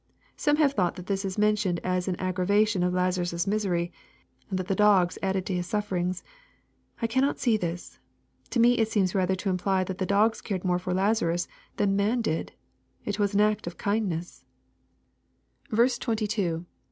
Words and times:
]Some 0.35 0.55
have 0.55 0.73
thought 0.73 0.95
that 0.95 1.05
this 1.05 1.23
is 1.23 1.37
mentioned 1.37 1.79
as 1.83 2.07
an 2.07 2.15
aggravation 2.19 2.81
of 2.81 2.91
Lazarus' 2.91 3.45
misery, 3.45 3.91
and 4.49 4.57
that 4.57 4.67
the 4.67 4.73
dogs 4.73 5.19
added 5.21 5.45
to 5.45 5.53
his 5.53 5.67
sufferings. 5.67 6.23
I 7.03 7.05
cannot 7.05 7.37
see 7.37 7.55
shis. 7.59 7.99
To 8.49 8.59
me 8.59 8.79
it 8.79 8.89
seems 8.89 9.13
rather 9.13 9.35
to 9.35 9.49
imply 9.51 9.83
that 9.83 9.99
the 9.99 10.07
dogs 10.09 10.41
cared 10.41 10.65
more 10.65 10.79
for 10.79 10.91
Lazarus 10.95 11.47
than 11.77 11.95
naan 11.95 12.23
did. 12.23 12.53
It 13.05 13.19
was 13.19 13.35
an 13.35 13.41
act 13.41 13.67
of 13.67 13.77
kindness.' 13.77 14.43
10 15.69 15.75
218 15.75 15.77
EXPOSITOBY 15.77 15.77
THOUuHTS. 15.77 15.97
22. 15.99 16.65